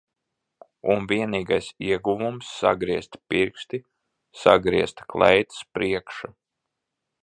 [0.93, 3.83] Un vienīgais ieguvums sagriezti pirksti,
[4.47, 6.37] sagriezta kleitas priekša.